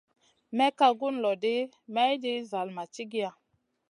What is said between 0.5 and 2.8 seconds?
May ka gun lo ɗi, mayɗin zall